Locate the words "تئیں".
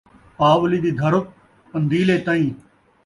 2.25-2.51